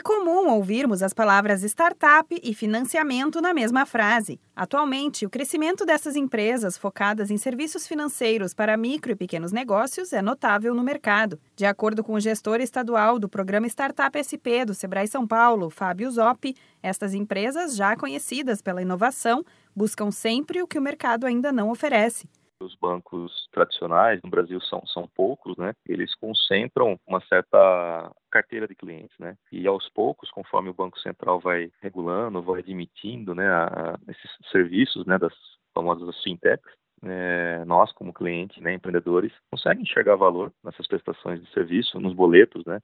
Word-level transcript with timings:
é 0.00 0.02
comum 0.02 0.48
ouvirmos 0.48 1.02
as 1.02 1.12
palavras 1.12 1.62
startup 1.62 2.34
e 2.42 2.54
financiamento 2.54 3.38
na 3.42 3.52
mesma 3.52 3.84
frase. 3.84 4.40
Atualmente, 4.56 5.26
o 5.26 5.30
crescimento 5.30 5.84
dessas 5.84 6.16
empresas 6.16 6.78
focadas 6.78 7.30
em 7.30 7.36
serviços 7.36 7.86
financeiros 7.86 8.54
para 8.54 8.78
micro 8.78 9.12
e 9.12 9.14
pequenos 9.14 9.52
negócios 9.52 10.14
é 10.14 10.22
notável 10.22 10.74
no 10.74 10.82
mercado. 10.82 11.38
De 11.54 11.66
acordo 11.66 12.02
com 12.02 12.14
o 12.14 12.20
gestor 12.20 12.62
estadual 12.62 13.18
do 13.18 13.28
programa 13.28 13.66
Startup 13.66 14.16
SP 14.16 14.64
do 14.64 14.72
Sebrae 14.72 15.06
São 15.06 15.26
Paulo, 15.26 15.68
Fábio 15.68 16.10
Zoppi, 16.10 16.56
estas 16.82 17.12
empresas, 17.12 17.76
já 17.76 17.94
conhecidas 17.94 18.62
pela 18.62 18.80
inovação, 18.80 19.44
buscam 19.76 20.10
sempre 20.10 20.62
o 20.62 20.66
que 20.66 20.78
o 20.78 20.82
mercado 20.82 21.26
ainda 21.26 21.52
não 21.52 21.68
oferece. 21.68 22.26
Os 22.62 22.74
bancos 22.74 23.48
tradicionais 23.52 24.20
no 24.22 24.28
Brasil 24.28 24.60
são, 24.60 24.86
são 24.86 25.08
poucos, 25.14 25.56
né? 25.56 25.72
Eles 25.86 26.14
concentram 26.14 26.98
uma 27.06 27.20
certa 27.22 28.12
carteira 28.30 28.68
de 28.68 28.74
clientes, 28.74 29.16
né? 29.18 29.34
E 29.50 29.66
aos 29.66 29.88
poucos, 29.88 30.30
conforme 30.30 30.68
o 30.68 30.74
Banco 30.74 30.98
Central 31.00 31.40
vai 31.40 31.70
regulando, 31.80 32.42
vai 32.42 32.60
admitindo, 32.60 33.34
né, 33.34 33.48
a, 33.48 33.98
esses 34.08 34.30
serviços, 34.52 35.06
né, 35.06 35.18
das 35.18 35.32
famosas 35.74 36.22
fintechs, 36.22 36.70
é, 37.02 37.64
nós 37.64 37.92
como 37.92 38.12
clientes, 38.12 38.62
né, 38.62 38.74
empreendedores, 38.74 39.32
conseguem 39.50 39.82
enxergar 39.82 40.16
valor 40.16 40.52
nessas 40.62 40.86
prestações 40.86 41.40
de 41.40 41.50
serviço, 41.52 41.98
nos 41.98 42.12
boletos, 42.12 42.64
né? 42.66 42.78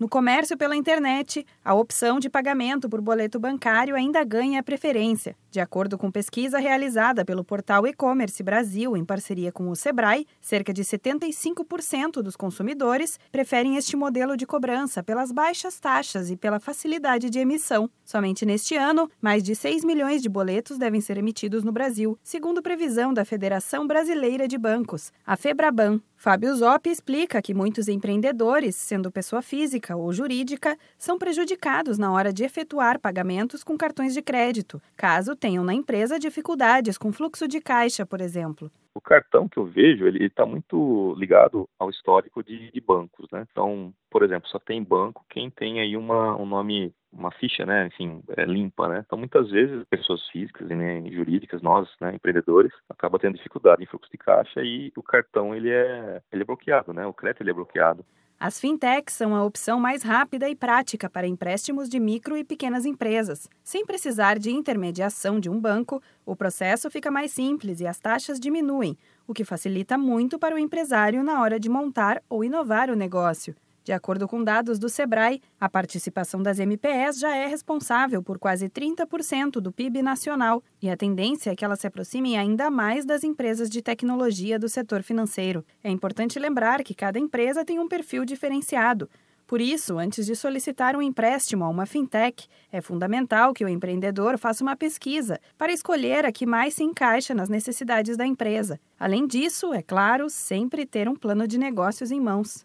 No 0.00 0.08
comércio 0.08 0.56
pela 0.56 0.74
internet, 0.74 1.46
a 1.62 1.74
opção 1.74 2.18
de 2.18 2.30
pagamento 2.30 2.88
por 2.88 3.02
boleto 3.02 3.38
bancário 3.38 3.94
ainda 3.94 4.24
ganha 4.24 4.62
preferência. 4.62 5.36
De 5.50 5.58
acordo 5.58 5.98
com 5.98 6.12
pesquisa 6.12 6.60
realizada 6.60 7.24
pelo 7.24 7.42
portal 7.42 7.84
E-Commerce 7.84 8.40
Brasil, 8.40 8.96
em 8.96 9.04
parceria 9.04 9.50
com 9.50 9.68
o 9.68 9.74
Sebrae, 9.74 10.24
cerca 10.40 10.72
de 10.72 10.84
75% 10.84 12.22
dos 12.22 12.36
consumidores 12.36 13.18
preferem 13.32 13.76
este 13.76 13.96
modelo 13.96 14.36
de 14.36 14.46
cobrança 14.46 15.02
pelas 15.02 15.32
baixas 15.32 15.80
taxas 15.80 16.30
e 16.30 16.36
pela 16.36 16.60
facilidade 16.60 17.28
de 17.28 17.40
emissão. 17.40 17.90
Somente 18.04 18.46
neste 18.46 18.76
ano, 18.76 19.10
mais 19.20 19.42
de 19.42 19.56
6 19.56 19.84
milhões 19.84 20.22
de 20.22 20.28
boletos 20.28 20.78
devem 20.78 21.00
ser 21.00 21.18
emitidos 21.18 21.64
no 21.64 21.72
Brasil, 21.72 22.16
segundo 22.22 22.62
previsão 22.62 23.12
da 23.12 23.24
Federação 23.24 23.88
Brasileira 23.88 24.46
de 24.46 24.56
Bancos, 24.56 25.12
a 25.26 25.36
Febraban. 25.36 26.00
Fábio 26.22 26.54
Zoppi 26.54 26.90
explica 26.90 27.40
que 27.40 27.54
muitos 27.54 27.88
empreendedores, 27.88 28.76
sendo 28.76 29.10
pessoa 29.10 29.40
física 29.40 29.96
ou 29.96 30.12
jurídica, 30.12 30.76
são 30.98 31.18
prejudicados 31.18 31.96
na 31.96 32.12
hora 32.12 32.30
de 32.30 32.44
efetuar 32.44 33.00
pagamentos 33.00 33.64
com 33.64 33.74
cartões 33.74 34.12
de 34.12 34.20
crédito, 34.20 34.82
caso 34.98 35.34
tenham 35.40 35.64
na 35.64 35.74
empresa 35.74 36.18
dificuldades 36.18 36.98
com 36.98 37.12
fluxo 37.12 37.48
de 37.48 37.60
caixa, 37.60 38.04
por 38.04 38.20
exemplo. 38.20 38.70
O 38.94 39.00
cartão 39.00 39.48
que 39.48 39.56
eu 39.56 39.64
vejo, 39.64 40.06
ele 40.06 40.26
está 40.26 40.44
muito 40.44 41.14
ligado 41.16 41.68
ao 41.78 41.88
histórico 41.90 42.42
de, 42.42 42.70
de, 42.70 42.80
bancos, 42.80 43.26
né? 43.32 43.46
Então, 43.50 43.94
por 44.10 44.22
exemplo, 44.22 44.48
só 44.48 44.58
tem 44.58 44.82
banco 44.82 45.24
quem 45.30 45.48
tem 45.48 45.80
aí 45.80 45.96
uma, 45.96 46.36
um 46.36 46.44
nome 46.44 46.92
uma 47.12 47.32
ficha, 47.32 47.66
né, 47.66 47.88
enfim, 47.88 48.22
é, 48.36 48.44
limpa, 48.44 48.88
né? 48.88 49.02
Então, 49.04 49.18
muitas 49.18 49.50
vezes, 49.50 49.84
pessoas 49.88 50.24
físicas 50.28 50.68
né, 50.68 51.02
jurídicas, 51.10 51.60
nós, 51.60 51.88
né, 52.00 52.14
empreendedores, 52.14 52.72
acabam 52.88 53.20
tendo 53.20 53.36
dificuldade 53.36 53.82
em 53.82 53.86
fluxo 53.86 54.10
de 54.10 54.18
caixa 54.18 54.62
e 54.62 54.92
o 54.96 55.02
cartão, 55.02 55.54
ele 55.54 55.70
é, 55.70 56.22
ele 56.30 56.42
é 56.42 56.46
bloqueado, 56.46 56.92
né? 56.92 57.06
O 57.06 57.14
crédito, 57.14 57.42
ele 57.42 57.50
é 57.50 57.54
bloqueado. 57.54 58.04
As 58.42 58.58
fintechs 58.58 59.12
são 59.12 59.36
a 59.36 59.44
opção 59.44 59.78
mais 59.78 60.02
rápida 60.02 60.48
e 60.48 60.56
prática 60.56 61.10
para 61.10 61.26
empréstimos 61.26 61.90
de 61.90 62.00
micro 62.00 62.38
e 62.38 62.42
pequenas 62.42 62.86
empresas. 62.86 63.46
Sem 63.62 63.84
precisar 63.84 64.38
de 64.38 64.50
intermediação 64.50 65.38
de 65.38 65.50
um 65.50 65.60
banco, 65.60 66.02
o 66.24 66.34
processo 66.34 66.90
fica 66.90 67.10
mais 67.10 67.32
simples 67.32 67.80
e 67.80 67.86
as 67.86 67.98
taxas 67.98 68.40
diminuem, 68.40 68.96
o 69.28 69.34
que 69.34 69.44
facilita 69.44 69.98
muito 69.98 70.38
para 70.38 70.54
o 70.54 70.58
empresário 70.58 71.22
na 71.22 71.42
hora 71.42 71.60
de 71.60 71.68
montar 71.68 72.22
ou 72.30 72.42
inovar 72.42 72.88
o 72.88 72.96
negócio. 72.96 73.54
De 73.82 73.92
acordo 73.92 74.28
com 74.28 74.44
dados 74.44 74.78
do 74.78 74.88
Sebrae, 74.88 75.40
a 75.58 75.68
participação 75.68 76.42
das 76.42 76.58
MPS 76.58 77.18
já 77.18 77.34
é 77.34 77.46
responsável 77.46 78.22
por 78.22 78.38
quase 78.38 78.68
30% 78.68 79.52
do 79.52 79.72
PIB 79.72 80.02
nacional 80.02 80.62
e 80.82 80.90
a 80.90 80.96
tendência 80.96 81.50
é 81.50 81.56
que 81.56 81.64
elas 81.64 81.80
se 81.80 81.86
aproximem 81.86 82.38
ainda 82.38 82.70
mais 82.70 83.06
das 83.06 83.24
empresas 83.24 83.70
de 83.70 83.80
tecnologia 83.80 84.58
do 84.58 84.68
setor 84.68 85.02
financeiro. 85.02 85.64
É 85.82 85.90
importante 85.90 86.38
lembrar 86.38 86.82
que 86.82 86.94
cada 86.94 87.18
empresa 87.18 87.64
tem 87.64 87.78
um 87.78 87.88
perfil 87.88 88.24
diferenciado. 88.24 89.08
Por 89.50 89.60
isso, 89.60 89.98
antes 89.98 90.26
de 90.26 90.36
solicitar 90.36 90.94
um 90.94 91.02
empréstimo 91.02 91.64
a 91.64 91.68
uma 91.68 91.84
fintech, 91.84 92.46
é 92.70 92.80
fundamental 92.80 93.52
que 93.52 93.64
o 93.64 93.68
empreendedor 93.68 94.38
faça 94.38 94.62
uma 94.62 94.76
pesquisa 94.76 95.40
para 95.58 95.72
escolher 95.72 96.24
a 96.24 96.30
que 96.30 96.46
mais 96.46 96.74
se 96.74 96.84
encaixa 96.84 97.34
nas 97.34 97.48
necessidades 97.48 98.16
da 98.16 98.24
empresa. 98.24 98.78
Além 98.96 99.26
disso, 99.26 99.74
é 99.74 99.82
claro, 99.82 100.30
sempre 100.30 100.86
ter 100.86 101.08
um 101.08 101.16
plano 101.16 101.48
de 101.48 101.58
negócios 101.58 102.12
em 102.12 102.20
mãos. 102.20 102.64